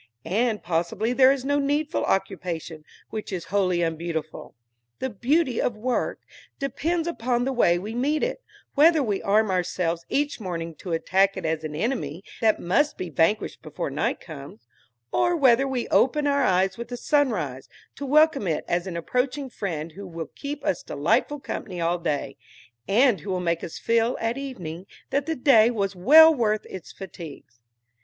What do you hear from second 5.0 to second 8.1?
beauty of work depends upon the way we